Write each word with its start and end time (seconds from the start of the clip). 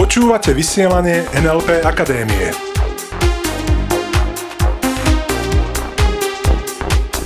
Počúvate 0.00 0.56
vysielanie 0.56 1.28
NLP 1.36 1.84
Akadémie. 1.84 2.48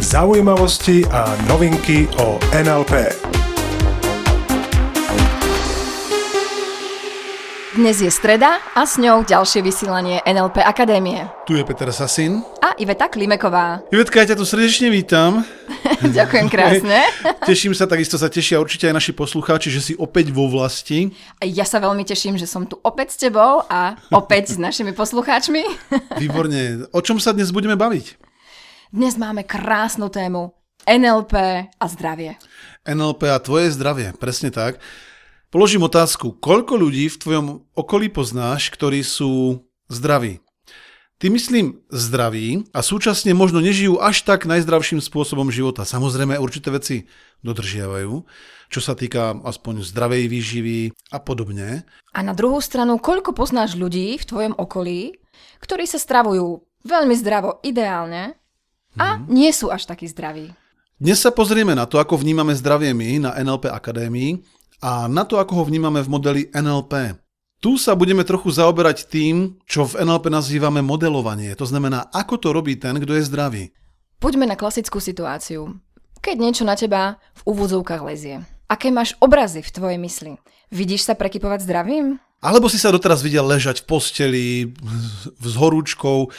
Zaujímavosti 0.02 1.06
a 1.06 1.38
novinky 1.46 2.10
o 2.18 2.34
NLP. 2.50 3.14
Dnes 7.78 8.02
je 8.02 8.10
streda 8.10 8.58
a 8.74 8.82
s 8.82 8.98
ňou 8.98 9.22
ďalšie 9.22 9.62
vysielanie 9.62 10.18
NLP 10.26 10.66
Akadémie. 10.66 11.30
Tu 11.46 11.54
je 11.54 11.62
Peter 11.62 11.94
Sasin. 11.94 12.42
A 12.58 12.74
Iveta 12.82 13.06
Klimeková. 13.06 13.86
Ivetka, 13.94 14.18
ja 14.18 14.34
ťa 14.34 14.40
tu 14.40 14.48
srdečne 14.48 14.90
vítam. 14.90 15.46
Ďakujem 16.18 16.46
krásne. 16.52 16.98
Teším 17.50 17.72
sa, 17.72 17.88
takisto 17.88 18.20
sa 18.20 18.28
tešia 18.28 18.60
určite 18.60 18.88
aj 18.90 18.94
naši 19.00 19.12
poslucháči, 19.16 19.72
že 19.72 19.80
si 19.80 19.92
opäť 19.96 20.28
vo 20.28 20.48
vlasti. 20.50 21.14
Ja 21.40 21.64
sa 21.64 21.80
veľmi 21.80 22.04
teším, 22.04 22.36
že 22.36 22.44
som 22.44 22.68
tu 22.68 22.76
opäť 22.84 23.16
s 23.16 23.18
tebou 23.20 23.64
a 23.66 23.96
opäť 24.12 24.56
s 24.56 24.58
našimi 24.66 24.92
poslucháčmi. 24.92 25.64
Výborne. 26.20 26.90
O 26.92 27.00
čom 27.00 27.16
sa 27.16 27.32
dnes 27.32 27.48
budeme 27.48 27.78
baviť? 27.78 28.20
Dnes 28.92 29.16
máme 29.16 29.42
krásnu 29.48 30.12
tému. 30.12 30.52
NLP 30.86 31.34
a 31.66 31.86
zdravie. 31.90 32.38
NLP 32.86 33.22
a 33.34 33.42
tvoje 33.42 33.74
zdravie, 33.74 34.14
presne 34.14 34.54
tak. 34.54 34.78
Položím 35.50 35.82
otázku, 35.82 36.38
koľko 36.38 36.78
ľudí 36.78 37.10
v 37.10 37.18
tvojom 37.18 37.46
okolí 37.74 38.06
poznáš, 38.06 38.70
ktorí 38.70 39.02
sú 39.02 39.64
zdraví? 39.90 40.45
Ty 41.16 41.32
myslím 41.32 41.80
zdraví 41.88 42.68
a 42.76 42.84
súčasne 42.84 43.32
možno 43.32 43.64
nežijú 43.64 43.96
až 43.96 44.20
tak 44.20 44.44
najzdravším 44.44 45.00
spôsobom 45.00 45.48
života. 45.48 45.88
Samozrejme 45.88 46.36
určité 46.36 46.68
veci 46.68 47.08
dodržiavajú, 47.40 48.20
čo 48.68 48.80
sa 48.84 48.92
týka 48.92 49.32
aspoň 49.40 49.80
zdravej 49.80 50.28
výživy 50.28 50.78
a 51.08 51.18
podobne. 51.24 51.88
A 52.12 52.20
na 52.20 52.36
druhú 52.36 52.60
stranu, 52.60 53.00
koľko 53.00 53.32
poznáš 53.32 53.80
ľudí 53.80 54.20
v 54.20 54.28
tvojom 54.28 54.54
okolí, 54.60 55.16
ktorí 55.64 55.88
sa 55.88 55.96
stravujú 55.96 56.60
veľmi 56.84 57.16
zdravo, 57.16 57.64
ideálne 57.64 58.36
a 59.00 59.16
mm. 59.16 59.32
nie 59.32 59.48
sú 59.56 59.72
až 59.72 59.88
takí 59.88 60.04
zdraví. 60.04 60.52
Dnes 61.00 61.16
sa 61.16 61.32
pozrieme 61.32 61.72
na 61.72 61.88
to, 61.88 61.96
ako 61.96 62.20
vnímame 62.20 62.52
zdravie 62.52 62.92
my 62.92 63.24
na 63.24 63.30
NLP 63.40 63.72
Akadémii 63.72 64.44
a 64.84 65.08
na 65.08 65.24
to, 65.24 65.40
ako 65.40 65.60
ho 65.60 65.68
vnímame 65.68 66.04
v 66.04 66.12
modeli 66.12 66.42
NLP. 66.52 67.24
Tu 67.66 67.74
sa 67.82 67.98
budeme 67.98 68.22
trochu 68.22 68.54
zaoberať 68.54 69.10
tým, 69.10 69.58
čo 69.66 69.90
v 69.90 70.06
NLP 70.06 70.30
nazývame 70.30 70.86
modelovanie. 70.86 71.50
To 71.58 71.66
znamená, 71.66 72.06
ako 72.14 72.38
to 72.38 72.54
robí 72.54 72.78
ten, 72.78 72.94
kto 72.94 73.18
je 73.18 73.26
zdravý. 73.26 73.74
Poďme 74.22 74.46
na 74.46 74.54
klasickú 74.54 75.02
situáciu. 75.02 75.74
Keď 76.22 76.36
niečo 76.38 76.62
na 76.62 76.78
teba 76.78 77.18
v 77.34 77.40
úvodzovkách 77.50 78.06
lezie. 78.06 78.46
Aké 78.70 78.94
máš 78.94 79.18
obrazy 79.18 79.66
v 79.66 79.74
tvojej 79.74 79.98
mysli? 79.98 80.38
Vidíš 80.70 81.10
sa 81.10 81.18
prekypovať 81.18 81.66
zdravím? 81.66 82.22
Alebo 82.38 82.70
si 82.70 82.78
sa 82.78 82.94
doteraz 82.94 83.18
videl 83.18 83.42
ležať 83.42 83.82
v 83.82 83.86
posteli 83.90 84.46
s 85.42 85.54
horúčkou 85.58 86.30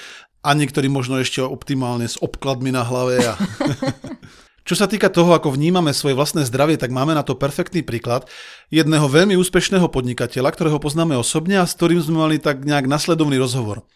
a 0.47 0.50
niektorí 0.56 0.88
možno 0.88 1.19
ešte 1.19 1.44
optimálne 1.44 2.08
s 2.08 2.16
obkladmi 2.23 2.72
na 2.72 2.88
hlave. 2.88 3.19
A... 3.28 3.36
Čo 4.67 4.75
sa 4.75 4.91
týka 4.91 5.07
toho, 5.07 5.31
ako 5.31 5.55
vnímame 5.55 5.95
svoje 5.95 6.11
vlastné 6.11 6.43
zdravie, 6.43 6.75
tak 6.75 6.91
máme 6.91 7.15
na 7.15 7.23
to 7.23 7.39
perfektný 7.39 7.87
príklad 7.87 8.27
jedného 8.67 9.07
veľmi 9.07 9.39
úspešného 9.39 9.87
podnikateľa, 9.87 10.51
ktorého 10.51 10.75
poznáme 10.75 11.15
osobne 11.15 11.55
a 11.55 11.63
s 11.63 11.71
ktorým 11.79 12.03
sme 12.03 12.19
mali 12.27 12.35
tak 12.35 12.67
nejak 12.67 12.83
nasledovný 12.83 13.39
rozhovor. 13.39 13.88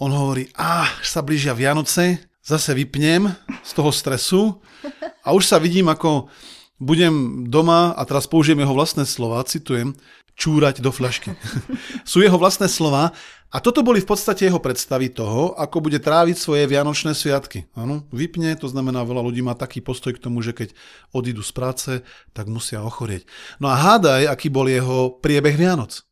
On 0.00 0.08
hovorí, 0.08 0.48
a 0.56 0.88
sa 1.04 1.20
blížia 1.20 1.52
Vianoce, 1.52 2.16
zase 2.40 2.72
vypnem 2.72 3.28
z 3.60 3.70
toho 3.76 3.92
stresu 3.92 4.64
a 5.20 5.36
už 5.36 5.44
sa 5.44 5.60
vidím, 5.60 5.92
ako 5.92 6.32
budem 6.80 7.44
doma, 7.52 7.92
a 7.92 8.00
teraz 8.08 8.24
použijem 8.24 8.64
jeho 8.64 8.72
vlastné 8.72 9.04
slova, 9.04 9.44
citujem, 9.44 9.92
čúrať 10.40 10.80
do 10.80 10.88
fľašky. 10.88 11.36
Sú 12.10 12.24
jeho 12.24 12.40
vlastné 12.40 12.72
slova 12.72 13.12
a 13.52 13.60
toto 13.60 13.84
boli 13.84 14.00
v 14.00 14.08
podstate 14.08 14.48
jeho 14.48 14.56
predstavy 14.56 15.12
toho, 15.12 15.52
ako 15.60 15.84
bude 15.84 16.00
tráviť 16.00 16.36
svoje 16.40 16.64
vianočné 16.64 17.12
sviatky. 17.12 17.68
Ano, 17.76 18.08
vypne, 18.08 18.56
to 18.56 18.70
znamená, 18.70 19.04
veľa 19.04 19.20
ľudí 19.20 19.44
má 19.44 19.52
taký 19.52 19.84
postoj 19.84 20.16
k 20.16 20.22
tomu, 20.22 20.40
že 20.40 20.56
keď 20.56 20.72
odídu 21.12 21.44
z 21.44 21.52
práce, 21.52 21.90
tak 22.32 22.48
musia 22.48 22.80
ochorieť. 22.80 23.28
No 23.60 23.68
a 23.68 23.76
hádaj, 23.76 24.30
aký 24.30 24.48
bol 24.48 24.64
jeho 24.64 25.20
priebeh 25.20 25.60
Vianoc. 25.60 26.06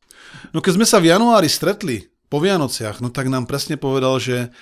No 0.53 0.61
keď 0.61 0.83
sme 0.83 0.87
sa 0.87 1.01
v 1.01 1.15
januári 1.15 1.49
stretli 1.49 2.13
po 2.29 2.43
Vianociach, 2.43 3.01
no 3.01 3.09
tak 3.09 3.33
nám 3.33 3.49
presne 3.49 3.81
povedal, 3.81 4.21
že 4.21 4.53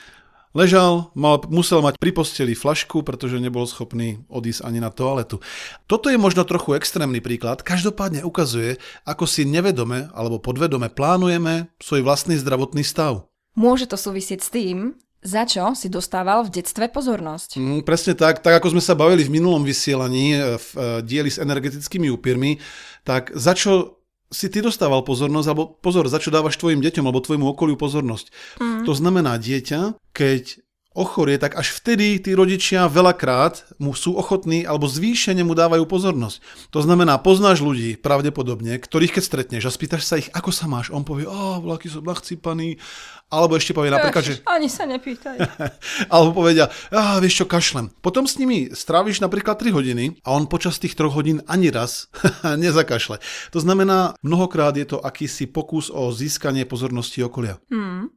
Ležal, 0.57 1.13
mal, 1.13 1.37
musel 1.53 1.85
mať 1.85 2.01
pri 2.01 2.17
posteli 2.17 2.57
flašku, 2.57 3.05
pretože 3.05 3.37
nebol 3.37 3.69
schopný 3.69 4.25
odísť 4.33 4.65
ani 4.65 4.81
na 4.81 4.89
toaletu. 4.89 5.45
Toto 5.85 6.09
je 6.09 6.17
možno 6.17 6.49
trochu 6.49 6.73
extrémny 6.73 7.21
príklad, 7.21 7.61
každopádne 7.61 8.25
ukazuje, 8.25 8.81
ako 9.05 9.29
si 9.29 9.45
nevedome 9.45 10.09
alebo 10.17 10.41
podvedome 10.41 10.89
plánujeme 10.89 11.69
svoj 11.77 12.09
vlastný 12.09 12.41
zdravotný 12.41 12.89
stav. 12.89 13.29
Môže 13.53 13.85
to 13.85 14.01
súvisieť 14.01 14.41
s 14.41 14.49
tým, 14.49 14.97
za 15.21 15.45
čo 15.45 15.77
si 15.77 15.93
dostával 15.93 16.49
v 16.49 16.57
detstve 16.57 16.89
pozornosť. 16.89 17.61
Mm, 17.61 17.85
presne 17.85 18.17
tak, 18.17 18.41
tak 18.41 18.57
ako 18.57 18.73
sme 18.73 18.81
sa 18.81 18.97
bavili 18.97 19.29
v 19.29 19.37
minulom 19.37 19.61
vysielaní 19.61 20.41
eh, 20.41 20.57
v 20.57 20.69
eh, 20.73 20.85
dieli 21.05 21.29
s 21.29 21.37
energetickými 21.37 22.09
upírmi, 22.09 22.57
tak 23.05 23.29
za 23.37 23.53
čo 23.53 23.96
si 24.27 24.51
ty 24.51 24.59
dostával 24.59 25.07
pozornosť, 25.07 25.49
alebo 25.49 25.79
pozor, 25.79 26.11
za 26.11 26.19
čo 26.19 26.35
dávaš 26.35 26.59
tvojim 26.59 26.83
deťom 26.83 27.07
alebo 27.07 27.23
tvojmu 27.23 27.47
okoliu 27.55 27.79
pozornosť. 27.79 28.59
Mm. 28.59 28.83
To 28.85 28.93
znamená, 28.93 29.39
dieťa, 29.39 29.95
keď 30.11 30.66
ochorie, 30.97 31.37
tak 31.37 31.61
až 31.61 31.77
vtedy 31.77 32.17
tí 32.17 32.33
rodičia 32.33 32.89
veľakrát 32.89 33.77
mu 33.77 33.93
sú 33.93 34.17
ochotní 34.17 34.65
alebo 34.65 34.89
zvýšene 34.89 35.45
mu 35.45 35.53
dávajú 35.53 35.85
pozornosť. 35.85 36.41
To 36.73 36.81
znamená, 36.81 37.21
poznáš 37.21 37.61
ľudí 37.61 38.01
pravdepodobne, 38.01 38.81
ktorých 38.81 39.21
keď 39.21 39.23
stretneš 39.23 39.69
a 39.69 39.75
spýtaš 39.77 40.03
sa 40.09 40.17
ich, 40.17 40.33
ako 40.33 40.49
sa 40.49 40.65
máš, 40.65 40.89
on 40.89 41.05
povie, 41.05 41.29
oh, 41.29 41.61
vlaky 41.61 41.93
som 41.93 42.01
nachcípaný, 42.01 42.81
alebo 43.29 43.61
ešte 43.61 43.77
povie 43.77 43.93
napríklad, 43.93 44.25
že... 44.25 44.35
Ani 44.49 44.73
sa 44.73 44.89
nepýtaj. 44.89 45.37
alebo 46.15 46.41
povedia, 46.41 46.73
ah, 46.89 47.21
vieš 47.21 47.43
čo, 47.43 47.47
kašlem. 47.47 47.93
Potom 48.01 48.25
s 48.25 48.41
nimi 48.41 48.73
stráviš 48.73 49.21
napríklad 49.21 49.61
3 49.61 49.77
hodiny 49.77 50.25
a 50.25 50.33
on 50.33 50.49
počas 50.49 50.81
tých 50.81 50.97
3 50.97 51.13
hodín 51.13 51.39
ani 51.45 51.69
raz 51.69 52.09
nezakašle. 52.65 53.21
To 53.53 53.59
znamená, 53.61 54.17
mnohokrát 54.25 54.73
je 54.79 54.89
to 54.89 54.99
akýsi 55.03 55.45
pokus 55.45 55.93
o 55.93 56.09
získanie 56.15 56.65
pozornosti 56.65 57.21
okolia. 57.21 57.61
Hmm. 57.69 58.09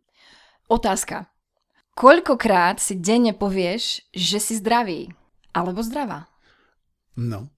Otázka. 0.70 1.39
Koľkokrát 2.00 2.80
si 2.80 2.96
denne 2.96 3.36
povieš, 3.36 4.08
že 4.16 4.40
si 4.40 4.56
zdravý? 4.56 5.12
Alebo 5.52 5.84
zdravá? 5.84 6.32
No. 7.20 7.52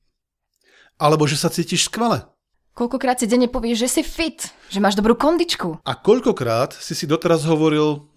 Alebo 0.97 1.29
že 1.29 1.37
sa 1.37 1.53
cítiš 1.53 1.85
skvele. 1.85 2.25
Koľkokrát 2.73 3.21
si 3.21 3.29
denne 3.29 3.45
povieš, 3.45 3.85
že 3.85 3.89
si 3.93 4.01
fit, 4.01 4.49
že 4.73 4.81
máš 4.81 4.97
dobrú 4.97 5.13
kondičku. 5.13 5.85
A 5.85 5.93
koľkokrát 5.93 6.73
si 6.73 6.97
si 6.97 7.05
doteraz 7.05 7.45
hovoril, 7.45 8.09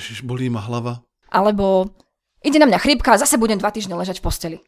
že 0.00 0.24
bolí 0.24 0.48
ma 0.48 0.64
hlava. 0.64 1.04
Alebo 1.28 1.92
ide 2.40 2.56
na 2.56 2.72
mňa 2.72 2.80
chrípka 2.80 3.12
a 3.12 3.20
zase 3.20 3.36
budem 3.36 3.60
dva 3.60 3.68
týždne 3.68 4.00
ležať 4.00 4.24
v 4.24 4.32
posteli. 4.32 4.58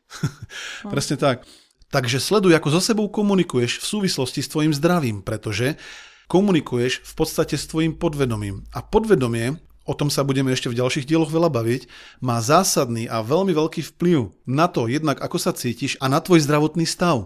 Presne 0.92 1.16
tak. 1.16 1.48
Takže 1.88 2.20
sleduj, 2.20 2.52
ako 2.52 2.69
so 2.69 2.80
sebou 2.84 3.08
komunikuješ 3.08 3.80
v 3.80 3.88
súvislosti 3.96 4.44
s 4.44 4.52
tvojim 4.52 4.76
zdravím, 4.76 5.25
pretože 5.25 5.80
komunikuješ 6.28 7.00
v 7.00 7.12
podstate 7.16 7.56
s 7.56 7.64
tvojim 7.64 7.96
podvedomím. 7.96 8.69
A 8.76 8.84
podvedomie 8.84 9.56
o 9.88 9.97
tom 9.97 10.12
sa 10.12 10.21
budeme 10.21 10.53
ešte 10.53 10.69
v 10.69 10.76
ďalších 10.76 11.09
dieloch 11.09 11.32
veľa 11.32 11.49
baviť, 11.49 11.88
má 12.21 12.44
zásadný 12.44 13.09
a 13.09 13.25
veľmi 13.25 13.56
veľký 13.56 13.81
vplyv 13.97 14.28
na 14.44 14.69
to 14.69 14.84
jednak, 14.84 15.16
ako 15.25 15.41
sa 15.41 15.56
cítiš 15.56 15.97
a 15.99 16.12
na 16.12 16.21
tvoj 16.21 16.44
zdravotný 16.44 16.84
stav. 16.84 17.25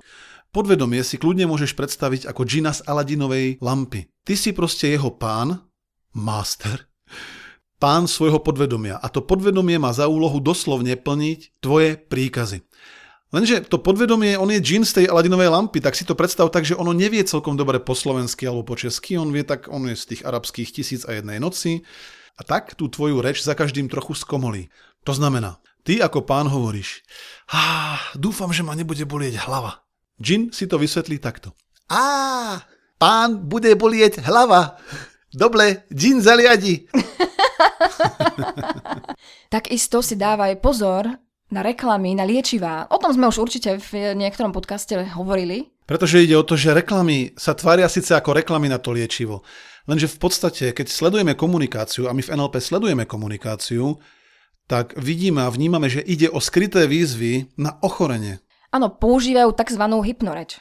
Podvedomie 0.55 1.03
si 1.03 1.19
kľudne 1.19 1.51
môžeš 1.51 1.75
predstaviť 1.75 2.31
ako 2.31 2.47
džina 2.47 2.71
z 2.71 2.87
Aladinovej 2.87 3.59
lampy. 3.59 4.07
Ty 4.23 4.39
si 4.39 4.55
proste 4.55 4.95
jeho 4.95 5.11
pán, 5.11 5.59
master, 6.15 6.87
pán 7.83 8.07
svojho 8.07 8.39
podvedomia 8.39 9.03
a 9.03 9.11
to 9.11 9.27
podvedomie 9.27 9.75
má 9.83 9.91
za 9.91 10.07
úlohu 10.07 10.39
doslovne 10.39 10.95
plniť 10.95 11.59
tvoje 11.59 11.99
príkazy. 11.99 12.63
Lenže 13.33 13.65
to 13.65 13.81
podvedomie, 13.81 14.37
on 14.37 14.53
je 14.53 14.61
džin 14.61 14.85
z 14.85 15.03
tej 15.03 15.07
Aladinovej 15.09 15.49
lampy, 15.49 15.81
tak 15.81 15.97
si 15.97 16.05
to 16.05 16.13
predstav 16.13 16.53
tak, 16.53 16.69
že 16.69 16.77
ono 16.77 16.93
nevie 16.93 17.25
celkom 17.25 17.57
dobre 17.57 17.81
po 17.81 17.97
slovensky 17.97 18.45
alebo 18.45 18.69
po 18.69 18.77
česky, 18.77 19.17
on 19.17 19.33
vie 19.33 19.41
tak, 19.41 19.73
on 19.73 19.89
je 19.89 19.97
z 19.97 20.05
tých 20.15 20.23
arabských 20.29 20.69
tisíc 20.69 21.09
a 21.09 21.17
jednej 21.17 21.41
noci, 21.41 21.81
a 22.37 22.43
tak 22.43 22.75
tú 22.75 22.89
tvoju 22.89 23.21
reč 23.21 23.45
za 23.45 23.53
každým 23.53 23.93
trochu 23.93 24.17
skomolí. 24.17 24.73
To 25.05 25.13
znamená, 25.13 25.61
ty 25.83 25.99
ako 25.99 26.25
pán 26.25 26.49
hovoríš, 26.49 27.03
ah, 27.51 27.99
dúfam, 28.15 28.55
že 28.55 28.65
ma 28.65 28.73
nebude 28.73 29.05
bolieť 29.05 29.43
hlava. 29.45 29.85
Jin 30.23 30.55
si 30.55 30.71
to 30.71 30.79
vysvetlí 30.79 31.19
takto. 31.19 31.53
Á, 31.91 32.63
pán 32.97 33.51
bude 33.51 33.75
bolieť 33.75 34.23
hlava. 34.23 34.79
Dobre, 35.33 35.89
Jin 35.91 36.23
zaliadi. 36.23 36.87
Takisto 39.55 40.05
si 40.05 40.17
dávaj 40.17 40.61
pozor 40.61 41.09
na 41.53 41.61
reklamy, 41.61 42.17
na 42.17 42.25
liečivá. 42.25 42.89
O 42.89 42.97
tom 42.97 43.13
sme 43.13 43.29
už 43.29 43.45
určite 43.45 43.77
v 43.93 44.17
niektorom 44.17 44.57
podcaste 44.57 44.97
hovorili. 45.13 45.69
Pretože 45.93 46.25
ide 46.25 46.41
o 46.41 46.41
to, 46.41 46.57
že 46.57 46.73
reklamy 46.73 47.37
sa 47.37 47.53
tvária 47.53 47.85
síce 47.85 48.17
ako 48.17 48.33
reklamy 48.33 48.65
na 48.65 48.81
to 48.81 48.97
liečivo, 48.97 49.45
lenže 49.85 50.09
v 50.09 50.17
podstate, 50.25 50.73
keď 50.73 50.89
sledujeme 50.89 51.37
komunikáciu, 51.37 52.09
a 52.09 52.17
my 52.17 52.25
v 52.25 52.33
NLP 52.33 52.65
sledujeme 52.65 53.05
komunikáciu, 53.05 54.01
tak 54.65 54.97
vidíme 54.97 55.45
a 55.45 55.53
vnímame, 55.53 55.93
že 55.93 56.01
ide 56.01 56.33
o 56.33 56.41
skryté 56.41 56.89
výzvy 56.89 57.53
na 57.61 57.77
ochorenie. 57.85 58.41
Áno, 58.73 58.89
používajú 58.89 59.53
tzv. 59.53 59.85
hypnoreč. 59.85 60.57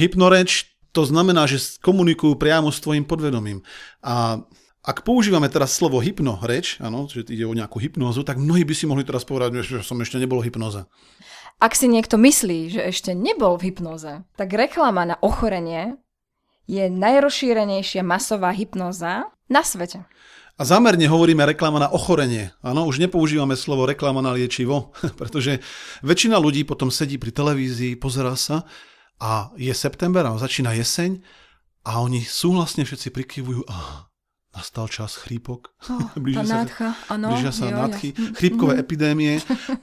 Hypnoreč 0.00 0.72
to 0.96 1.04
znamená, 1.04 1.44
že 1.44 1.60
komunikujú 1.84 2.40
priamo 2.40 2.72
s 2.72 2.80
tvojim 2.80 3.04
podvedomím. 3.04 3.60
A 4.00 4.40
ak 4.82 5.02
používame 5.02 5.50
teraz 5.50 5.74
slovo 5.74 5.98
hypnoreč, 5.98 6.78
áno, 6.78 7.10
že 7.10 7.26
ide 7.26 7.44
o 7.44 7.56
nejakú 7.56 7.82
hypnózu, 7.82 8.22
tak 8.22 8.38
mnohí 8.38 8.62
by 8.62 8.74
si 8.74 8.86
mohli 8.86 9.02
teraz 9.02 9.26
povedať, 9.26 9.60
že 9.66 9.76
som 9.82 9.98
ešte 9.98 10.22
nebol 10.22 10.38
hypnoza. 10.40 10.86
Ak 11.58 11.74
si 11.74 11.90
niekto 11.90 12.14
myslí, 12.14 12.78
že 12.78 12.80
ešte 12.86 13.18
nebol 13.18 13.58
v 13.58 13.74
hypnoze, 13.74 14.22
tak 14.38 14.54
reklama 14.54 15.02
na 15.02 15.16
ochorenie 15.18 15.98
je 16.70 16.86
najrozšírenejšia 16.86 18.06
masová 18.06 18.54
hypnoza 18.54 19.26
na 19.50 19.66
svete. 19.66 20.06
A 20.58 20.62
zámerne 20.66 21.06
hovoríme 21.06 21.46
reklama 21.46 21.78
na 21.78 21.90
ochorenie. 21.90 22.50
Áno, 22.62 22.86
už 22.86 22.98
nepoužívame 22.98 23.54
slovo 23.54 23.86
reklama 23.86 24.18
na 24.22 24.34
liečivo, 24.34 24.90
pretože 25.20 25.62
väčšina 26.06 26.38
ľudí 26.38 26.62
potom 26.62 26.90
sedí 26.90 27.18
pri 27.18 27.34
televízii, 27.34 27.98
pozerá 27.98 28.38
sa 28.38 28.66
a 29.18 29.50
je 29.58 29.70
september 29.74 30.22
a 30.26 30.38
začína 30.38 30.74
jeseň 30.78 31.18
a 31.86 32.02
oni 32.02 32.22
súhlasne 32.22 32.82
všetci 32.86 33.08
prikyvujú, 33.14 33.66
a 33.66 34.10
nastal 34.56 34.88
čas 34.88 35.14
chrípok, 35.14 35.76
oh, 35.92 36.08
blížia, 36.24 36.44
sa, 36.44 36.56
nádcha, 36.64 36.88
ano, 37.12 37.26
blížia 37.32 37.52
sa 37.52 37.66
jo, 37.68 37.76
nádchy, 37.76 38.08
ja. 38.16 38.32
chrípkové 38.34 38.72
mm. 38.78 38.82
epidémie 38.82 39.32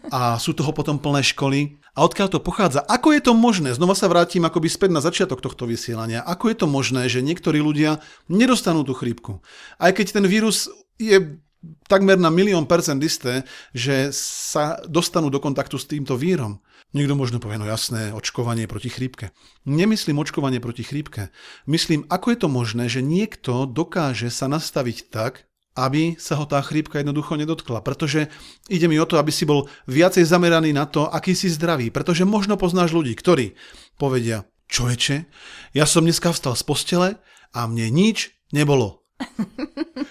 a 0.10 0.36
sú 0.42 0.58
toho 0.58 0.74
potom 0.74 0.98
plné 0.98 1.22
školy. 1.22 1.78
A 1.96 2.04
odkiaľ 2.04 2.28
to 2.28 2.44
pochádza? 2.44 2.84
Ako 2.84 3.16
je 3.16 3.24
to 3.24 3.32
možné? 3.32 3.72
Znova 3.72 3.96
sa 3.96 4.12
vrátim 4.12 4.44
akoby 4.44 4.68
späť 4.68 4.92
na 4.92 5.00
začiatok 5.00 5.40
tohto 5.40 5.64
vysielania. 5.64 6.28
Ako 6.28 6.52
je 6.52 6.60
to 6.60 6.68
možné, 6.68 7.08
že 7.08 7.24
niektorí 7.24 7.64
ľudia 7.64 8.04
nedostanú 8.28 8.84
tú 8.84 8.92
chrípku? 8.92 9.40
Aj 9.80 9.96
keď 9.96 10.20
ten 10.20 10.26
vírus 10.28 10.68
je 11.00 11.40
takmer 11.88 12.18
na 12.18 12.34
milión 12.34 12.66
percent 12.66 13.02
isté, 13.04 13.46
že 13.72 14.10
sa 14.14 14.82
dostanú 14.90 15.30
do 15.30 15.42
kontaktu 15.42 15.78
s 15.78 15.90
týmto 15.90 16.18
vírom. 16.18 16.62
Niekto 16.96 17.18
možno 17.18 17.44
povie, 17.44 17.60
no 17.60 17.68
jasné, 17.68 18.16
očkovanie 18.16 18.72
proti 18.72 18.88
chrípke. 18.88 19.36
Nemyslím 19.68 20.22
očkovanie 20.22 20.64
proti 20.64 20.88
chrípke. 20.88 21.34
Myslím, 21.68 22.08
ako 22.08 22.32
je 22.32 22.38
to 22.40 22.48
možné, 22.48 22.86
že 22.88 23.04
niekto 23.04 23.68
dokáže 23.68 24.32
sa 24.32 24.48
nastaviť 24.48 25.12
tak, 25.12 25.50
aby 25.76 26.16
sa 26.16 26.40
ho 26.40 26.48
tá 26.48 26.64
chrípka 26.64 27.04
jednoducho 27.04 27.36
nedotkla. 27.36 27.84
Pretože 27.84 28.32
ide 28.72 28.88
mi 28.88 28.96
o 28.96 29.04
to, 29.04 29.20
aby 29.20 29.28
si 29.28 29.44
bol 29.44 29.68
viacej 29.92 30.24
zameraný 30.24 30.72
na 30.72 30.88
to, 30.88 31.12
aký 31.12 31.36
si 31.36 31.52
zdravý. 31.52 31.92
Pretože 31.92 32.24
možno 32.24 32.56
poznáš 32.56 32.96
ľudí, 32.96 33.12
ktorí 33.12 33.60
povedia, 34.00 34.48
čoveče, 34.72 35.28
ja 35.76 35.84
som 35.84 36.08
dneska 36.08 36.32
vstal 36.32 36.56
z 36.56 36.64
postele 36.64 37.10
a 37.52 37.68
mne 37.68 37.92
nič 37.92 38.32
nebolo. 38.56 39.04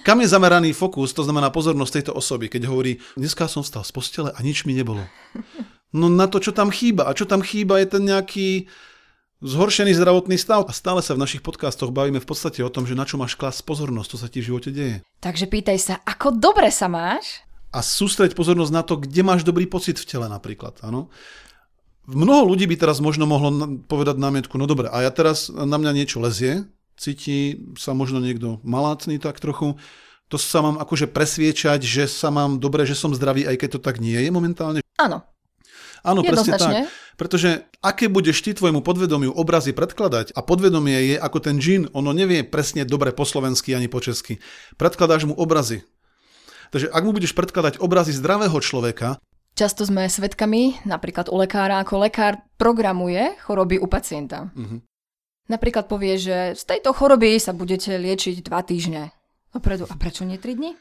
Kam 0.00 0.24
je 0.24 0.32
zameraný 0.32 0.72
fokus, 0.72 1.12
to 1.12 1.22
znamená 1.22 1.52
pozornosť 1.52 1.92
tejto 2.00 2.12
osoby, 2.16 2.48
keď 2.48 2.72
hovorí, 2.72 3.04
dneska 3.20 3.44
som 3.46 3.60
vstal 3.60 3.84
z 3.84 3.92
postele 3.92 4.30
a 4.32 4.38
nič 4.40 4.64
mi 4.64 4.72
nebolo. 4.72 5.04
No 5.92 6.08
na 6.08 6.30
to, 6.30 6.40
čo 6.40 6.56
tam 6.56 6.72
chýba. 6.72 7.10
A 7.10 7.12
čo 7.12 7.26
tam 7.26 7.44
chýba, 7.44 7.82
je 7.82 7.98
ten 7.98 8.02
nejaký 8.06 8.70
zhoršený 9.44 9.92
zdravotný 9.96 10.36
stav. 10.40 10.64
A 10.68 10.72
stále 10.72 11.04
sa 11.04 11.16
v 11.16 11.22
našich 11.24 11.44
podcastoch 11.44 11.92
bavíme 11.92 12.20
v 12.20 12.28
podstate 12.28 12.64
o 12.64 12.72
tom, 12.72 12.88
že 12.88 12.96
na 12.96 13.04
čo 13.04 13.20
máš 13.20 13.36
klas 13.36 13.60
pozornosť, 13.60 14.08
to 14.08 14.18
sa 14.20 14.28
ti 14.30 14.38
v 14.40 14.48
živote 14.54 14.70
deje. 14.72 14.96
Takže 15.20 15.50
pýtaj 15.50 15.78
sa, 15.80 15.94
ako 16.04 16.36
dobre 16.36 16.72
sa 16.72 16.88
máš? 16.88 17.44
A 17.70 17.84
sústreď 17.84 18.34
pozornosť 18.34 18.72
na 18.72 18.82
to, 18.82 18.98
kde 18.98 19.22
máš 19.22 19.46
dobrý 19.46 19.68
pocit 19.68 20.00
v 20.00 20.08
tele 20.08 20.26
napríklad. 20.26 20.80
Áno? 20.82 21.12
Mnoho 22.10 22.50
ľudí 22.50 22.66
by 22.66 22.74
teraz 22.80 22.98
možno 22.98 23.28
mohlo 23.28 23.78
povedať 23.86 24.18
námietku, 24.18 24.58
no 24.58 24.66
dobre, 24.66 24.90
a 24.90 25.06
ja 25.06 25.12
teraz 25.14 25.46
na 25.52 25.78
mňa 25.78 25.92
niečo 25.94 26.18
lezie, 26.18 26.66
cíti 27.00 27.64
sa 27.80 27.96
možno 27.96 28.20
niekto 28.20 28.60
malácný 28.60 29.16
tak 29.16 29.40
trochu, 29.40 29.80
to 30.28 30.36
sa 30.36 30.60
mám 30.60 30.76
akože 30.78 31.08
presviečať, 31.08 31.80
že 31.80 32.04
sa 32.06 32.28
mám 32.28 32.60
dobre, 32.60 32.84
že 32.84 32.94
som 32.94 33.16
zdravý, 33.16 33.48
aj 33.48 33.56
keď 33.56 33.68
to 33.76 33.80
tak 33.80 33.98
nie 33.98 34.20
je 34.20 34.30
momentálne? 34.30 34.84
Áno. 35.00 35.24
Áno, 36.00 36.20
presne 36.24 36.56
tak. 36.56 36.88
Pretože 37.16 37.68
aké 37.84 38.08
budeš 38.08 38.40
ty 38.40 38.56
tvojmu 38.56 38.80
podvedomiu 38.80 39.32
obrazy 39.36 39.76
predkladať 39.76 40.32
a 40.32 40.40
podvedomie 40.40 41.12
je 41.12 41.16
ako 41.20 41.38
ten 41.44 41.60
džin, 41.60 41.92
ono 41.92 42.16
nevie 42.16 42.40
presne 42.40 42.88
dobre 42.88 43.12
po 43.12 43.28
slovensky 43.28 43.76
ani 43.76 43.92
po 43.92 44.00
česky. 44.00 44.40
Predkladáš 44.80 45.28
mu 45.28 45.36
obrazy. 45.36 45.84
Takže 46.72 46.88
ak 46.88 47.02
mu 47.04 47.12
budeš 47.12 47.36
predkladať 47.36 47.82
obrazy 47.82 48.16
zdravého 48.16 48.56
človeka, 48.62 49.20
Často 49.50 49.82
sme 49.84 50.06
svedkami, 50.06 50.78
napríklad 50.86 51.28
u 51.28 51.36
lekára, 51.36 51.82
ako 51.82 52.06
lekár 52.06 52.40
programuje 52.56 53.34
choroby 53.44 53.82
u 53.82 53.90
pacienta. 53.90 54.48
Uh-huh. 54.54 54.80
Napríklad 55.50 55.90
povie, 55.90 56.14
že 56.14 56.54
z 56.54 56.62
tejto 56.62 56.94
choroby 56.94 57.34
sa 57.42 57.50
budete 57.50 57.98
liečiť 57.98 58.46
dva 58.46 58.62
týždne. 58.62 59.10
Dopredu. 59.50 59.90
A 59.90 59.98
prečo 59.98 60.22
nie 60.22 60.38
3 60.38 60.54
dní? 60.54 60.78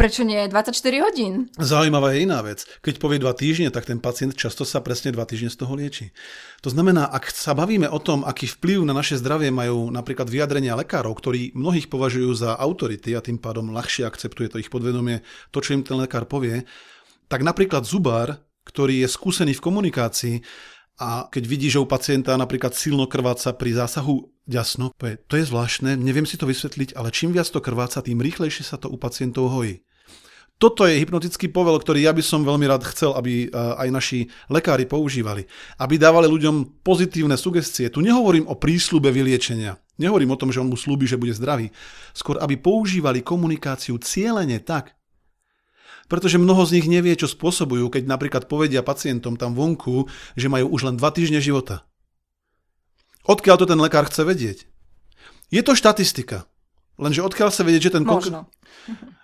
Prečo 0.00 0.22
nie 0.22 0.38
24 0.46 0.78
hodín? 1.04 1.50
Zaujímavá 1.58 2.14
je 2.14 2.22
iná 2.22 2.38
vec. 2.40 2.64
Keď 2.80 3.02
povie 3.02 3.18
2 3.20 3.28
týždne, 3.34 3.68
tak 3.68 3.84
ten 3.84 3.98
pacient 4.00 4.32
často 4.32 4.64
sa 4.64 4.80
presne 4.80 5.12
2 5.12 5.18
týždne 5.28 5.50
z 5.52 5.58
toho 5.58 5.74
lieči. 5.74 6.14
To 6.64 6.70
znamená, 6.72 7.10
ak 7.10 7.28
sa 7.34 7.52
bavíme 7.52 7.90
o 7.90 7.98
tom, 7.98 8.22
aký 8.24 8.46
vplyv 8.46 8.86
na 8.86 8.94
naše 8.94 9.18
zdravie 9.18 9.50
majú 9.50 9.90
napríklad 9.90 10.30
vyjadrenia 10.30 10.78
lekárov, 10.78 11.12
ktorí 11.18 11.52
mnohých 11.52 11.90
považujú 11.90 12.30
za 12.32 12.54
autority 12.56 13.12
a 13.12 13.20
tým 13.20 13.42
pádom 13.42 13.74
ľahšie 13.74 14.06
akceptuje 14.06 14.48
to 14.54 14.62
ich 14.62 14.70
podvedomie, 14.70 15.20
to, 15.52 15.58
čo 15.60 15.74
im 15.74 15.82
ten 15.82 15.98
lekár 15.98 16.30
povie, 16.30 16.62
tak 17.26 17.42
napríklad 17.42 17.82
zubár, 17.82 18.38
ktorý 18.70 19.02
je 19.02 19.08
skúsený 19.10 19.58
v 19.58 19.64
komunikácii, 19.66 20.36
a 20.98 21.30
keď 21.30 21.44
vidí, 21.46 21.70
že 21.70 21.78
u 21.78 21.86
pacienta 21.86 22.34
napríklad 22.34 22.74
silno 22.74 23.06
krváca 23.06 23.54
pri 23.54 23.78
zásahu 23.78 24.34
ďasno, 24.50 24.90
to 24.98 25.34
je 25.38 25.44
zvláštne, 25.46 25.94
neviem 25.94 26.26
si 26.26 26.34
to 26.34 26.50
vysvetliť, 26.50 26.98
ale 26.98 27.14
čím 27.14 27.30
viac 27.30 27.46
to 27.46 27.62
krváca, 27.62 28.02
tým 28.02 28.18
rýchlejšie 28.18 28.66
sa 28.66 28.76
to 28.82 28.90
u 28.90 28.98
pacientov 28.98 29.54
hojí. 29.54 29.86
Toto 30.58 30.90
je 30.90 30.98
hypnotický 30.98 31.54
povel, 31.54 31.78
ktorý 31.78 32.02
ja 32.02 32.10
by 32.10 32.18
som 32.18 32.42
veľmi 32.42 32.66
rád 32.66 32.82
chcel, 32.90 33.14
aby 33.14 33.46
eh, 33.46 33.50
aj 33.54 33.88
naši 33.94 34.26
lekári 34.50 34.90
používali. 34.90 35.46
Aby 35.78 36.02
dávali 36.02 36.26
ľuďom 36.26 36.82
pozitívne 36.82 37.38
sugestie. 37.38 37.86
Tu 37.86 38.02
nehovorím 38.02 38.50
o 38.50 38.58
prísľube 38.58 39.06
vyliečenia. 39.14 39.78
Nehovorím 40.02 40.34
o 40.34 40.38
tom, 40.38 40.50
že 40.50 40.58
on 40.58 40.66
mu 40.66 40.74
slúbi, 40.74 41.06
že 41.06 41.14
bude 41.14 41.30
zdravý. 41.30 41.70
Skôr, 42.10 42.42
aby 42.42 42.58
používali 42.58 43.22
komunikáciu 43.22 44.02
cieľene 44.02 44.58
tak, 44.58 44.97
pretože 46.08 46.40
mnoho 46.40 46.64
z 46.64 46.80
nich 46.80 46.86
nevie, 46.88 47.14
čo 47.14 47.28
spôsobujú, 47.28 47.92
keď 47.92 48.08
napríklad 48.08 48.48
povedia 48.48 48.80
pacientom 48.80 49.36
tam 49.36 49.52
vonku, 49.52 50.08
že 50.34 50.48
majú 50.48 50.72
už 50.72 50.88
len 50.88 50.96
2 50.96 51.04
týždne 51.12 51.38
života. 51.38 51.84
Odkiaľ 53.28 53.56
to 53.60 53.66
ten 53.68 53.78
lekár 53.78 54.08
chce 54.08 54.24
vedieť? 54.24 54.58
Je 55.52 55.60
to 55.60 55.76
štatistika. 55.76 56.48
Lenže 56.96 57.20
odkiaľ 57.20 57.52
chce 57.52 57.62
vedieť, 57.62 57.82
že 57.88 57.94
ten... 58.00 58.04
Možno. 58.08 58.48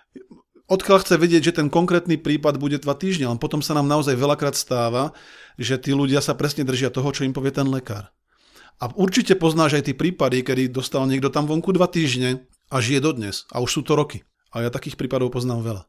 Odkiaľ 0.64 1.04
chce 1.04 1.20
vedieť, 1.20 1.52
že 1.52 1.56
ten 1.60 1.68
konkrétny 1.68 2.16
prípad 2.16 2.56
bude 2.56 2.80
dva 2.80 2.96
týždne, 2.96 3.28
len 3.28 3.36
potom 3.36 3.60
sa 3.60 3.76
nám 3.76 3.84
naozaj 3.84 4.16
veľakrát 4.16 4.56
stáva, 4.56 5.12
že 5.60 5.76
tí 5.76 5.92
ľudia 5.92 6.24
sa 6.24 6.32
presne 6.32 6.64
držia 6.64 6.88
toho, 6.88 7.12
čo 7.12 7.28
im 7.28 7.36
povie 7.36 7.52
ten 7.52 7.68
lekár. 7.68 8.08
A 8.80 8.88
určite 8.96 9.36
poznáš 9.36 9.76
aj 9.76 9.92
tie 9.92 9.96
prípady, 9.96 10.40
kedy 10.40 10.72
dostal 10.72 11.04
niekto 11.04 11.28
tam 11.28 11.44
vonku 11.44 11.76
dva 11.76 11.84
týždne 11.84 12.48
a 12.72 12.80
žije 12.80 13.04
dodnes. 13.04 13.44
A 13.52 13.60
už 13.60 13.70
sú 13.70 13.80
to 13.84 13.92
roky. 13.92 14.24
A 14.56 14.64
ja 14.64 14.72
takých 14.72 14.96
prípadov 14.96 15.36
poznám 15.36 15.60
veľa. 15.62 15.82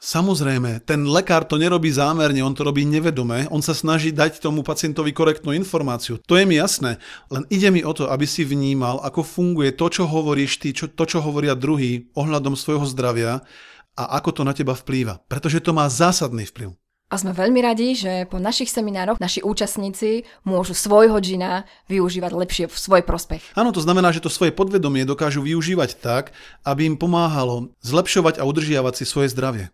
Samozrejme, 0.00 0.80
ten 0.88 1.04
lekár 1.04 1.44
to 1.44 1.60
nerobí 1.60 1.92
zámerne, 1.92 2.40
on 2.40 2.56
to 2.56 2.64
robí 2.64 2.88
nevedome, 2.88 3.44
on 3.52 3.60
sa 3.60 3.76
snaží 3.76 4.16
dať 4.16 4.40
tomu 4.40 4.64
pacientovi 4.64 5.12
korektnú 5.12 5.52
informáciu. 5.52 6.16
To 6.24 6.40
je 6.40 6.48
mi 6.48 6.56
jasné, 6.56 6.96
len 7.28 7.44
ide 7.52 7.68
mi 7.68 7.84
o 7.84 7.92
to, 7.92 8.08
aby 8.08 8.24
si 8.24 8.48
vnímal, 8.48 9.04
ako 9.04 9.20
funguje 9.20 9.76
to, 9.76 9.92
čo 9.92 10.08
hovoríš 10.08 10.56
ty, 10.56 10.72
čo, 10.72 10.88
to, 10.88 11.04
čo 11.04 11.20
hovoria 11.20 11.52
druhý 11.52 12.08
ohľadom 12.16 12.56
svojho 12.56 12.88
zdravia 12.88 13.44
a 13.92 14.16
ako 14.16 14.40
to 14.40 14.42
na 14.48 14.56
teba 14.56 14.72
vplýva. 14.72 15.20
Pretože 15.28 15.60
to 15.60 15.76
má 15.76 15.84
zásadný 15.92 16.48
vplyv. 16.48 16.72
A 17.12 17.18
sme 17.20 17.36
veľmi 17.36 17.60
radi, 17.60 17.92
že 17.92 18.24
po 18.24 18.40
našich 18.40 18.72
seminároch 18.72 19.20
naši 19.20 19.44
účastníci 19.44 20.24
môžu 20.48 20.78
svojho 20.78 21.18
džina 21.20 21.68
využívať 21.92 22.32
lepšie 22.32 22.64
v 22.70 22.76
svoj 22.78 23.02
prospech. 23.04 23.52
Áno, 23.52 23.74
to 23.74 23.84
znamená, 23.84 24.14
že 24.16 24.24
to 24.24 24.32
svoje 24.32 24.54
podvedomie 24.54 25.04
dokážu 25.04 25.44
využívať 25.44 26.00
tak, 26.00 26.32
aby 26.64 26.88
im 26.88 26.96
pomáhalo 26.96 27.74
zlepšovať 27.84 28.40
a 28.40 28.46
udržiavať 28.48 29.02
si 29.02 29.04
svoje 29.04 29.28
zdravie. 29.34 29.68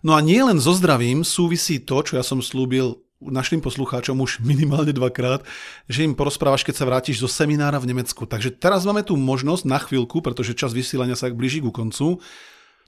No 0.00 0.16
a 0.16 0.20
nie 0.24 0.40
len 0.40 0.56
so 0.56 0.72
zdravím 0.72 1.24
súvisí 1.24 1.80
to, 1.80 2.00
čo 2.00 2.16
ja 2.16 2.24
som 2.24 2.40
slúbil 2.40 3.00
našim 3.20 3.60
poslucháčom 3.60 4.16
už 4.16 4.40
minimálne 4.50 4.96
dvakrát, 4.96 5.44
že 5.86 6.08
im 6.08 6.16
porozprávaš, 6.16 6.64
keď 6.64 6.74
sa 6.80 6.88
vrátiš 6.88 7.20
zo 7.20 7.28
seminára 7.28 7.76
v 7.76 7.92
Nemecku. 7.92 8.24
Takže 8.24 8.56
teraz 8.56 8.88
máme 8.88 9.04
tu 9.04 9.14
možnosť 9.20 9.64
na 9.68 9.78
chvíľku, 9.78 10.24
pretože 10.24 10.56
čas 10.56 10.72
vysielania 10.72 11.14
sa 11.14 11.28
blíži 11.28 11.60
ku 11.60 11.68
koncu, 11.70 12.18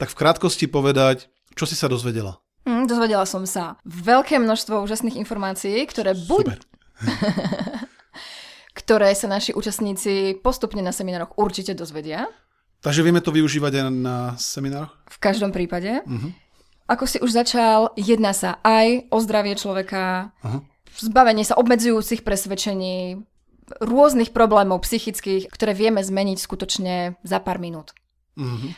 tak 0.00 0.08
v 0.08 0.18
krátkosti 0.18 0.66
povedať, 0.66 1.28
čo 1.52 1.68
si 1.68 1.76
sa 1.76 1.86
dozvedela. 1.86 2.40
Mm, 2.64 2.88
dozvedela 2.88 3.28
som 3.28 3.44
sa 3.44 3.76
veľké 3.84 4.40
množstvo 4.40 4.80
úžasných 4.80 5.20
informácií, 5.20 5.84
ktoré 5.84 6.16
buď... 6.16 6.64
ktoré 8.72 9.12
sa 9.12 9.28
naši 9.28 9.52
účastníci 9.52 10.40
postupne 10.40 10.80
na 10.80 10.96
seminároch 10.96 11.36
určite 11.36 11.76
dozvedia. 11.76 12.24
Takže 12.82 13.04
vieme 13.04 13.22
to 13.22 13.30
využívať 13.30 13.72
aj 13.78 13.84
na 13.92 14.16
seminároch? 14.40 14.90
V 15.06 15.18
každom 15.22 15.52
prípade. 15.54 16.02
Uh-huh. 16.02 16.32
Ako 16.92 17.08
si 17.08 17.16
už 17.24 17.32
začal, 17.32 17.96
jedná 17.96 18.36
sa 18.36 18.60
aj 18.60 19.08
o 19.08 19.16
zdravie 19.24 19.56
človeka, 19.56 20.28
Aha. 20.44 20.60
zbavenie 21.00 21.40
sa 21.40 21.56
obmedzujúcich 21.56 22.20
presvedčení, 22.20 23.16
rôznych 23.80 24.36
problémov 24.36 24.84
psychických, 24.84 25.48
ktoré 25.48 25.72
vieme 25.72 26.04
zmeniť 26.04 26.36
skutočne 26.36 27.16
za 27.24 27.38
pár 27.40 27.56
minút. 27.56 27.96
Uh-huh. 28.36 28.76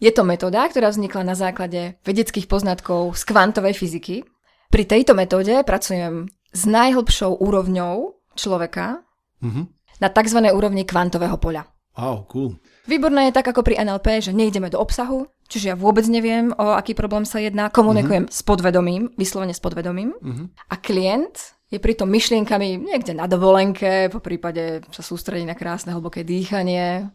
Je 0.00 0.08
to 0.08 0.24
metóda, 0.24 0.64
ktorá 0.64 0.88
vznikla 0.88 1.22
na 1.28 1.36
základe 1.36 2.00
vedeckých 2.08 2.48
poznatkov 2.48 3.12
z 3.20 3.22
kvantovej 3.28 3.76
fyziky. 3.76 4.24
Pri 4.72 4.88
tejto 4.88 5.12
metóde 5.12 5.60
pracujem 5.60 6.32
s 6.56 6.62
najhlbšou 6.64 7.36
úrovňou 7.36 8.16
človeka 8.32 9.04
mm-hmm. 9.44 9.64
na 10.00 10.08
tzv. 10.08 10.38
úrovni 10.48 10.88
kvantového 10.88 11.36
poľa. 11.36 11.68
Wow, 11.92 12.24
cool. 12.32 12.56
Výborné 12.88 13.28
je 13.28 13.36
tak 13.36 13.52
ako 13.52 13.60
pri 13.60 13.84
NLP, 13.84 14.24
že 14.24 14.32
nejdeme 14.32 14.72
do 14.72 14.80
obsahu, 14.80 15.28
čiže 15.52 15.70
ja 15.72 15.76
vôbec 15.76 16.08
neviem, 16.08 16.48
o 16.56 16.72
aký 16.72 16.96
problém 16.96 17.28
sa 17.28 17.36
jedná, 17.36 17.68
komunikujem 17.68 18.24
mm-hmm. 18.24 18.40
s 18.40 18.40
podvedomím, 18.40 19.12
vyslovene 19.20 19.52
s 19.52 19.60
podvedomím 19.60 20.16
mm-hmm. 20.16 20.46
a 20.72 20.74
klient 20.80 21.36
je 21.68 21.76
pritom 21.76 22.08
myšlienkami 22.08 22.80
niekde 22.80 23.12
na 23.12 23.28
dovolenke, 23.28 24.08
po 24.08 24.24
prípade 24.24 24.84
sa 24.92 25.04
sústredí 25.04 25.44
na 25.44 25.56
krásne 25.56 25.92
hlboké 25.92 26.24
dýchanie. 26.24 27.08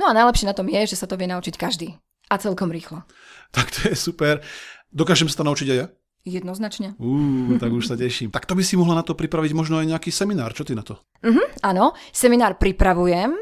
No 0.00 0.08
a 0.08 0.16
najlepšie 0.16 0.48
na 0.48 0.56
tom 0.56 0.68
je, 0.68 0.80
že 0.88 0.96
sa 0.96 1.08
to 1.08 1.16
vie 1.20 1.28
naučiť 1.28 1.56
každý. 1.56 1.96
A 2.32 2.40
celkom 2.40 2.72
rýchlo. 2.72 3.04
Tak 3.52 3.68
to 3.72 3.92
je 3.92 3.96
super. 3.96 4.40
Dokážem 4.88 5.28
sa 5.28 5.40
to 5.40 5.48
naučiť 5.48 5.68
aj 5.68 5.78
ja? 5.80 5.86
Jednoznačne. 6.22 6.94
Uú, 6.96 7.56
tak 7.60 7.72
už 7.72 7.92
sa 7.92 7.96
teším. 7.96 8.32
Tak 8.32 8.48
to 8.48 8.56
by 8.56 8.62
si 8.62 8.78
mohla 8.78 9.00
na 9.00 9.04
to 9.04 9.16
pripraviť 9.16 9.52
možno 9.52 9.80
aj 9.80 9.90
nejaký 9.96 10.08
seminár. 10.08 10.56
Čo 10.56 10.64
ty 10.64 10.72
na 10.72 10.84
to? 10.84 11.00
Uh-huh, 11.24 11.44
áno, 11.60 11.92
seminár 12.14 12.56
pripravujem 12.56 13.36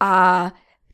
a 0.00 0.12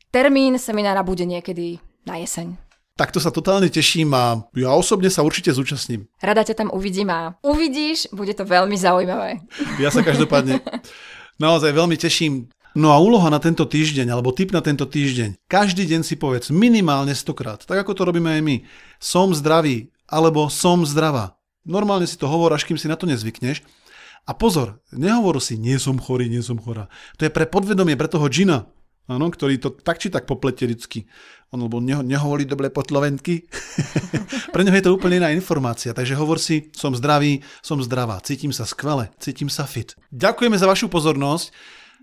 Termín 0.09 0.57
seminára 0.57 1.05
bude 1.05 1.21
niekedy 1.21 1.77
na 2.01 2.17
jeseň. 2.17 2.68
Takto 2.99 3.23
sa 3.23 3.31
totálne 3.31 3.71
teším 3.71 4.11
a 4.11 4.43
ja 4.59 4.75
osobne 4.75 5.07
sa 5.07 5.23
určite 5.23 5.55
zúčastním. 5.55 6.11
Rada 6.19 6.43
ťa 6.43 6.59
tam 6.59 6.69
uvidím 6.75 7.07
a 7.07 7.39
uvidíš, 7.39 8.11
bude 8.11 8.35
to 8.35 8.43
veľmi 8.43 8.75
zaujímavé. 8.75 9.39
Ja 9.79 9.87
sa 9.87 10.03
každopádne 10.03 10.59
naozaj 11.39 11.71
veľmi 11.71 11.95
teším. 11.95 12.51
No 12.75 12.91
a 12.91 12.99
úloha 12.99 13.31
na 13.31 13.39
tento 13.39 13.63
týždeň, 13.63 14.11
alebo 14.11 14.35
tip 14.35 14.51
na 14.51 14.59
tento 14.59 14.83
týždeň. 14.83 15.39
Každý 15.47 15.87
deň 15.87 16.03
si 16.03 16.19
povedz 16.19 16.51
minimálne 16.51 17.15
stokrát, 17.15 17.63
tak 17.63 17.87
ako 17.87 17.95
to 17.95 18.03
robíme 18.03 18.35
aj 18.35 18.41
my. 18.43 18.55
Som 18.99 19.31
zdravý, 19.31 19.95
alebo 20.03 20.51
som 20.51 20.83
zdravá. 20.83 21.39
Normálne 21.63 22.03
si 22.03 22.19
to 22.19 22.27
hovor, 22.27 22.51
až 22.51 22.67
kým 22.67 22.75
si 22.75 22.91
na 22.91 22.99
to 22.99 23.07
nezvykneš. 23.07 23.63
A 24.27 24.35
pozor, 24.35 24.83
nehovor 24.91 25.39
si, 25.39 25.55
nie 25.55 25.79
som 25.79 25.95
chorý, 25.95 26.27
nie 26.27 26.43
som 26.43 26.59
chorá. 26.59 26.91
To 27.15 27.23
je 27.23 27.31
pre 27.31 27.47
podvedomie, 27.47 27.95
pre 27.95 28.11
toho 28.11 28.27
džina, 28.27 28.67
Áno, 29.09 29.33
ktorý 29.33 29.57
to 29.57 29.73
tak 29.73 29.97
či 29.97 30.13
tak 30.13 30.29
poplete 30.29 30.69
vždycky. 30.69 31.09
On, 31.49 31.57
lebo 31.57 31.81
neho, 31.81 32.05
nehovorí 32.05 32.45
dobre 32.45 32.69
potlovenky. 32.69 33.49
Pre 34.53 34.61
neho 34.61 34.77
je 34.77 34.85
to 34.85 34.93
úplne 34.93 35.17
iná 35.17 35.33
informácia. 35.33 35.97
Takže 35.97 36.13
hovor 36.13 36.37
si, 36.37 36.69
som 36.77 36.93
zdravý, 36.93 37.41
som 37.65 37.81
zdravá, 37.81 38.21
cítim 38.21 38.53
sa 38.53 38.69
skvele, 38.69 39.09
cítim 39.17 39.49
sa 39.49 39.65
fit. 39.65 39.97
Ďakujeme 40.13 40.61
za 40.61 40.69
vašu 40.69 40.93
pozornosť, 40.93 41.49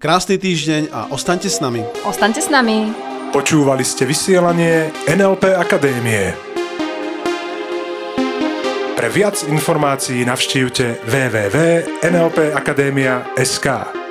krásny 0.03 0.43
týždeň 0.43 0.91
a 0.91 1.15
ostaňte 1.15 1.47
s 1.47 1.63
nami. 1.63 1.87
Ostaňte 2.03 2.43
s 2.43 2.51
nami. 2.51 2.91
Počúvali 3.31 3.87
ste 3.87 4.03
vysielanie 4.03 4.91
NLP 5.07 5.55
Akadémie. 5.55 6.35
Pre 8.97 9.13
viac 9.13 9.45
informácií 9.47 10.25
navštívte 10.27 11.05
www.nlpakademia.sk. 11.07 14.06